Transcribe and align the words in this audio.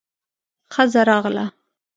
ښځه 0.73 1.01
راغله. 1.09 1.45